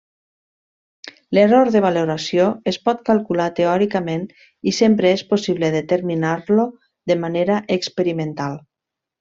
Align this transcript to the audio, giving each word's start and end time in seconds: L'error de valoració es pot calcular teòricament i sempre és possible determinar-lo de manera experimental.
L'error 1.37 1.69
de 1.75 1.81
valoració 1.85 2.47
es 2.71 2.79
pot 2.89 3.03
calcular 3.11 3.47
teòricament 3.61 4.25
i 4.71 4.75
sempre 4.81 5.13
és 5.21 5.25
possible 5.35 5.71
determinar-lo 5.79 6.69
de 7.13 7.21
manera 7.27 7.63
experimental. 7.81 8.61